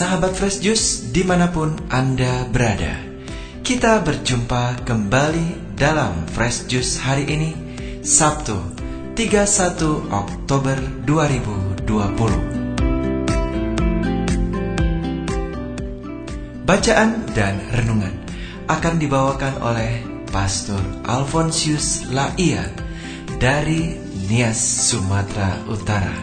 [0.00, 2.96] sahabat Fresh Juice di mana pun Anda berada.
[3.60, 7.52] Kita berjumpa kembali dalam Fresh Juice hari ini,
[8.00, 8.56] Sabtu
[9.12, 11.84] 31 Oktober 2020.
[16.64, 18.16] Bacaan dan renungan
[18.72, 20.00] akan dibawakan oleh
[20.32, 22.72] Pastor Alfonsius Laia
[23.36, 24.00] dari
[24.32, 26.16] Nias, Sumatera Utara.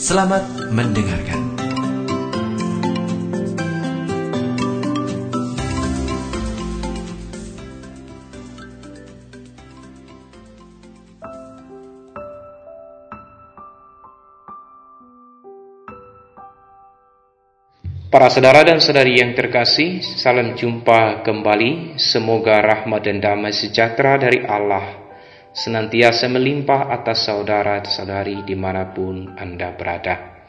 [0.00, 1.59] Selamat mendengarkan.
[18.10, 21.94] Para saudara dan saudari yang terkasih, salam jumpa kembali.
[21.94, 24.98] Semoga rahmat dan damai sejahtera dari Allah
[25.54, 30.42] senantiasa melimpah atas saudara-saudari di mana pun Anda berada.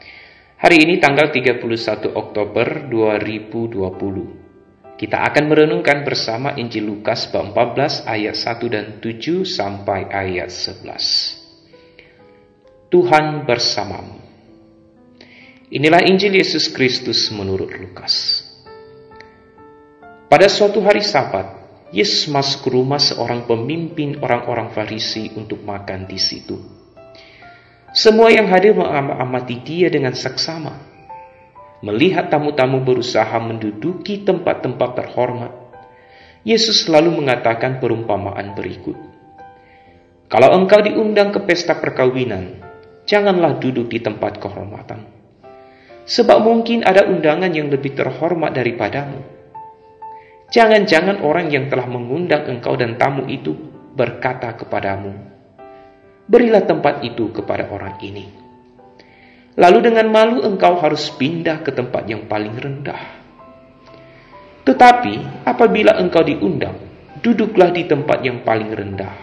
[0.58, 1.62] Hari ini tanggal 31
[2.10, 4.98] Oktober 2020.
[4.98, 12.90] Kita akan merenungkan bersama Injil Lukas bab 14 ayat 1 dan 7 sampai ayat 11.
[12.90, 14.21] Tuhan bersamamu.
[15.72, 18.44] Inilah Injil Yesus Kristus menurut Lukas.
[20.28, 21.48] Pada suatu hari Sabat,
[21.88, 26.60] Yesus masuk ke rumah seorang pemimpin orang-orang Farisi untuk makan di situ.
[27.96, 30.76] Semua yang hadir mengamati dia dengan seksama.
[31.80, 35.56] Melihat tamu-tamu berusaha menduduki tempat-tempat terhormat,
[36.44, 39.00] Yesus selalu mengatakan perumpamaan berikut.
[40.28, 42.60] Kalau engkau diundang ke pesta perkawinan,
[43.08, 45.21] janganlah duduk di tempat kehormatan
[46.06, 49.22] sebab mungkin ada undangan yang lebih terhormat daripadamu.
[50.52, 53.56] Jangan-jangan orang yang telah mengundang engkau dan tamu itu
[53.96, 55.16] berkata kepadamu,
[56.28, 58.24] Berilah tempat itu kepada orang ini.
[59.56, 63.02] Lalu dengan malu engkau harus pindah ke tempat yang paling rendah.
[64.64, 66.78] Tetapi apabila engkau diundang,
[67.20, 69.16] duduklah di tempat yang paling rendah.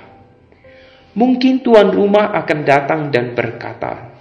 [1.17, 4.13] Mungkin tuan rumah akan datang dan berkata,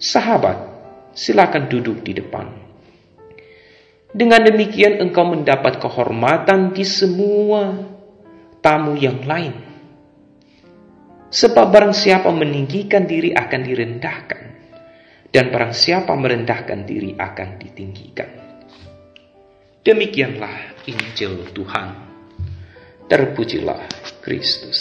[0.00, 0.73] Sahabat,
[1.14, 2.46] silakan duduk di depan.
[4.14, 7.74] Dengan demikian engkau mendapat kehormatan di semua
[8.62, 9.54] tamu yang lain.
[11.34, 14.42] Sebab barang siapa meninggikan diri akan direndahkan,
[15.34, 18.30] dan barang siapa merendahkan diri akan ditinggikan.
[19.82, 21.88] Demikianlah Injil Tuhan.
[23.10, 23.84] Terpujilah
[24.22, 24.80] Kristus.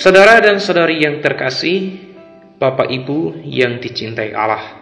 [0.00, 2.00] Saudara dan saudari yang terkasih,
[2.56, 4.80] Bapak Ibu yang dicintai Allah.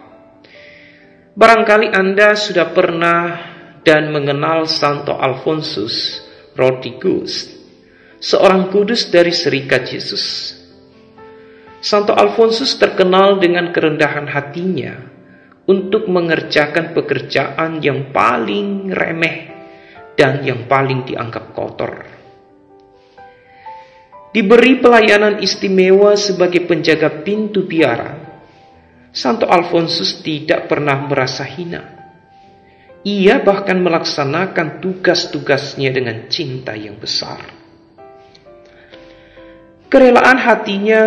[1.35, 3.35] Barangkali Anda sudah pernah
[3.83, 6.23] dan mengenal Santo Alfonsus
[6.55, 7.51] Rodigus,
[8.23, 10.55] seorang kudus dari Serikat Yesus.
[11.83, 15.03] Santo Alfonsus terkenal dengan kerendahan hatinya
[15.67, 19.51] untuk mengerjakan pekerjaan yang paling remeh
[20.15, 22.18] dan yang paling dianggap kotor
[24.31, 28.43] diberi pelayanan istimewa sebagai penjaga pintu biara,
[29.09, 31.97] Santo Alfonsus tidak pernah merasa hina.
[33.01, 37.41] Ia bahkan melaksanakan tugas-tugasnya dengan cinta yang besar.
[39.89, 41.01] Kerelaan hatinya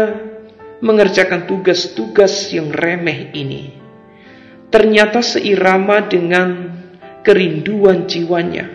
[0.83, 3.83] mengerjakan tugas-tugas yang remeh ini
[4.73, 6.73] ternyata seirama dengan
[7.21, 8.73] kerinduan jiwanya.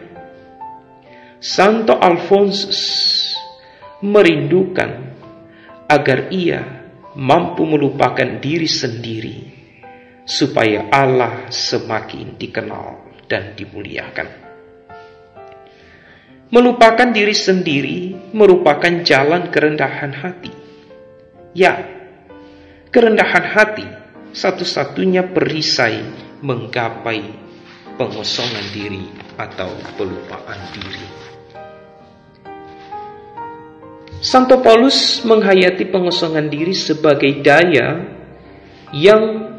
[1.41, 2.80] Santo Alfonsus
[4.03, 5.18] merindukan
[5.90, 6.62] agar ia
[7.18, 9.38] mampu melupakan diri sendiri
[10.28, 14.30] supaya Allah semakin dikenal dan dimuliakan.
[16.47, 20.53] Melupakan diri sendiri merupakan jalan kerendahan hati.
[21.52, 21.84] Ya,
[22.94, 23.88] kerendahan hati
[24.31, 26.06] satu-satunya perisai
[26.39, 27.24] menggapai
[27.98, 31.37] pengosongan diri atau pelupaan diri.
[34.18, 38.02] Santo Paulus menghayati pengosongan diri sebagai daya
[38.90, 39.54] yang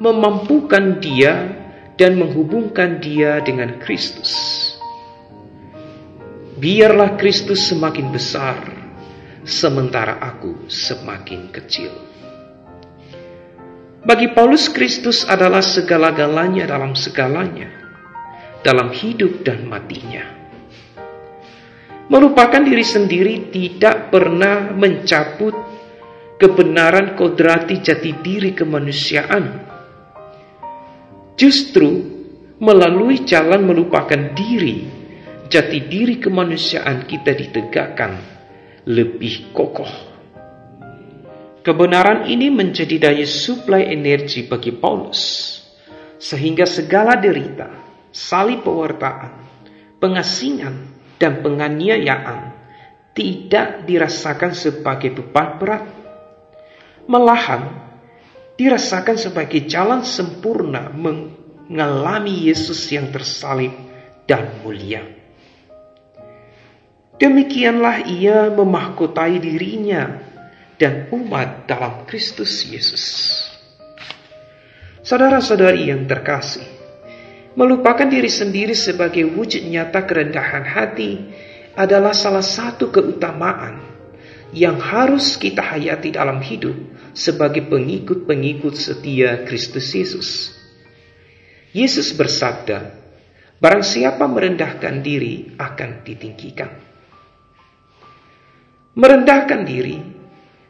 [0.00, 1.52] memampukan dia
[2.00, 4.32] dan menghubungkan dia dengan Kristus.
[6.56, 8.56] Biarlah Kristus semakin besar,
[9.44, 11.92] sementara aku semakin kecil.
[14.08, 17.68] Bagi Paulus, Kristus adalah segala-galanya dalam segalanya,
[18.64, 20.38] dalam hidup dan matinya
[22.08, 25.54] melupakan diri sendiri tidak pernah mencabut
[26.40, 29.44] kebenaran kodrati jati diri kemanusiaan.
[31.38, 31.88] Justru
[32.58, 34.88] melalui jalan melupakan diri
[35.46, 38.18] jati diri kemanusiaan kita ditegakkan
[38.88, 40.08] lebih kokoh.
[41.62, 45.52] Kebenaran ini menjadi daya suplai energi bagi Paulus,
[46.16, 47.68] sehingga segala derita,
[48.08, 49.32] salib pewartaan,
[50.00, 52.54] pengasingan, dan penganiayaan
[53.12, 55.84] tidak dirasakan sebagai beban berat,
[57.10, 57.82] malahan
[58.54, 63.74] dirasakan sebagai jalan sempurna mengalami Yesus yang tersalib
[64.30, 65.02] dan mulia.
[67.18, 70.22] Demikianlah ia memahkotai dirinya
[70.78, 73.02] dan umat dalam Kristus Yesus.
[75.02, 76.77] Saudara-saudari yang terkasih,
[77.58, 81.26] melupakan diri sendiri sebagai wujud nyata kerendahan hati
[81.74, 83.82] adalah salah satu keutamaan
[84.54, 86.78] yang harus kita hayati dalam hidup
[87.18, 90.28] sebagai pengikut-pengikut setia Kristus Yesus.
[91.74, 92.94] Yesus bersabda,
[93.58, 96.70] Barang siapa merendahkan diri akan ditinggikan.
[98.94, 99.98] Merendahkan diri,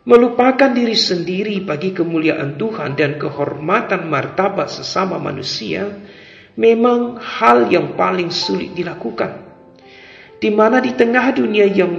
[0.09, 5.85] melupakan diri sendiri bagi kemuliaan Tuhan dan kehormatan martabat sesama manusia,
[6.55, 9.45] memang hal yang paling sulit dilakukan.
[10.39, 11.93] Di mana di tengah dunia yang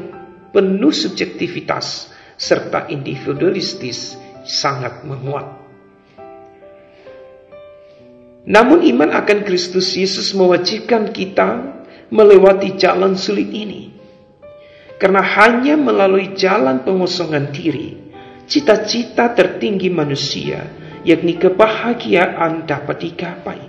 [0.49, 2.09] penuh subjektivitas
[2.39, 4.15] serta individualistis
[4.47, 5.59] sangat menguat.
[8.49, 11.77] Namun iman akan Kristus Yesus mewajibkan kita
[12.09, 13.93] melewati jalan sulit ini.
[14.97, 17.95] Karena hanya melalui jalan pengosongan diri,
[18.49, 20.65] cita-cita tertinggi manusia,
[21.07, 23.68] yakni kebahagiaan dapat digapai.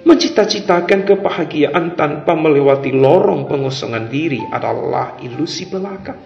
[0.00, 6.16] Mencita-citakan kebahagiaan tanpa melewati lorong pengosongan diri adalah ilusi belaka.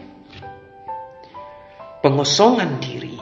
[1.99, 3.19] Pengosongan diri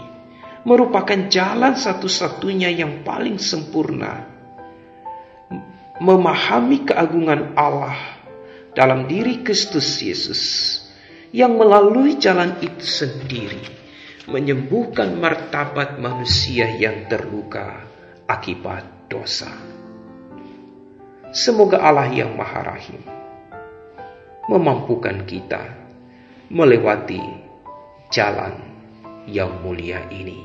[0.69, 4.29] merupakan jalan satu-satunya yang paling sempurna
[6.03, 8.19] memahami keagungan Allah
[8.75, 10.43] dalam diri Kristus Yesus
[11.33, 13.63] yang melalui jalan itu sendiri
[14.29, 17.87] menyembuhkan martabat manusia yang terluka
[18.29, 19.72] akibat dosa.
[21.33, 23.01] Semoga Allah yang Maha Rahim
[24.53, 25.65] memampukan kita
[26.53, 27.25] melewati
[28.13, 28.53] jalan
[29.25, 30.45] yang mulia ini.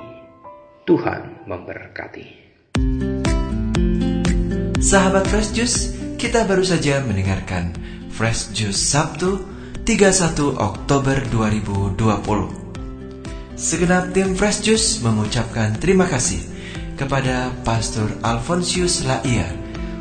[0.87, 2.27] Tuhan memberkati.
[4.79, 7.75] Sahabat Fresh Juice, kita baru saja mendengarkan
[8.07, 9.43] Fresh Juice Sabtu
[9.83, 11.99] 31 Oktober 2020.
[13.59, 16.39] Segenap tim Fresh Juice mengucapkan terima kasih
[16.95, 19.66] kepada Pastor Alfonsius Laia